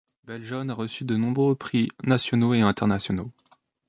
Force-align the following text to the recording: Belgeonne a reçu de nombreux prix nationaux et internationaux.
Belgeonne 0.23 0.71
a 0.71 0.73
reçu 0.73 1.05
de 1.05 1.15
nombreux 1.15 1.53
prix 1.53 1.87
nationaux 2.03 2.55
et 2.55 2.61
internationaux. 2.61 3.31